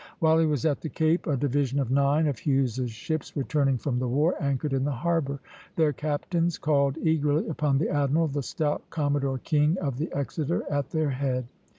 While 0.17 0.39
he 0.39 0.47
was 0.47 0.65
at 0.65 0.81
the 0.81 0.89
Cape, 0.89 1.27
a 1.27 1.37
division 1.37 1.79
of 1.79 1.91
nine 1.91 2.25
of 2.25 2.39
Hughes's 2.39 2.89
ships, 2.89 3.37
returning 3.37 3.77
from 3.77 3.99
the 3.99 4.07
war, 4.07 4.33
anchored 4.41 4.73
in 4.73 4.83
the 4.83 4.91
harbor. 4.91 5.39
Their 5.75 5.93
captains 5.93 6.57
called 6.57 6.97
eagerly 7.03 7.47
upon 7.47 7.77
the 7.77 7.89
admiral, 7.91 8.27
the 8.27 8.41
stout 8.41 8.81
Commodore 8.89 9.37
King 9.37 9.77
of 9.77 9.99
the 9.99 10.11
"Exeter" 10.11 10.63
at 10.71 10.89
their 10.89 11.11
head. 11.11 11.45